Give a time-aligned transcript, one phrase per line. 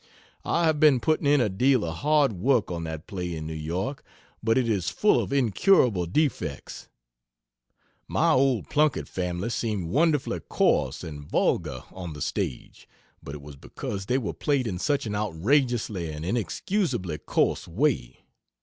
[0.43, 3.53] I have been putting in a deal of hard work on that play in New
[3.53, 4.03] York,
[4.41, 6.87] but it is full of incurable defects.
[8.07, 12.89] My old Plunkett family seemed wonderfully coarse and vulgar on the stage,
[13.21, 18.21] but it was because they were played in such an outrageously and inexcusably coarse way.